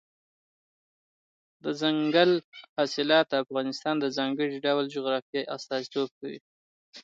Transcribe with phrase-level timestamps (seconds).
[1.63, 2.31] دځنګل
[2.75, 6.39] حاصلات د افغانستان د ځانګړي ډول جغرافیه استازیتوب کوي.